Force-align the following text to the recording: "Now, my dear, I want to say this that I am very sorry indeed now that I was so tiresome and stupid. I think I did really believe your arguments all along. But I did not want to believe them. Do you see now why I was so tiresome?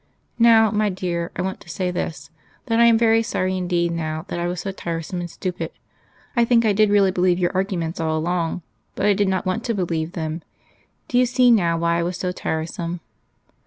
"Now, 0.39 0.71
my 0.71 0.89
dear, 0.89 1.29
I 1.35 1.43
want 1.43 1.59
to 1.59 1.69
say 1.69 1.91
this 1.91 2.31
that 2.65 2.79
I 2.79 2.85
am 2.85 2.97
very 2.97 3.21
sorry 3.21 3.55
indeed 3.55 3.91
now 3.91 4.25
that 4.29 4.39
I 4.39 4.47
was 4.47 4.61
so 4.61 4.71
tiresome 4.71 5.19
and 5.19 5.29
stupid. 5.29 5.69
I 6.35 6.43
think 6.43 6.65
I 6.65 6.73
did 6.73 6.89
really 6.89 7.11
believe 7.11 7.37
your 7.37 7.51
arguments 7.53 7.99
all 7.99 8.17
along. 8.17 8.63
But 8.95 9.05
I 9.05 9.13
did 9.13 9.27
not 9.27 9.45
want 9.45 9.63
to 9.65 9.75
believe 9.75 10.13
them. 10.13 10.41
Do 11.07 11.19
you 11.19 11.27
see 11.27 11.51
now 11.51 11.77
why 11.77 11.99
I 11.99 12.03
was 12.03 12.17
so 12.17 12.31
tiresome? 12.31 12.99